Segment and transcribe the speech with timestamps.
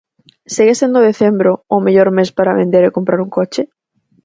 [0.55, 3.61] Segue sendo decembro o mellor mes para vender e comprar un coche?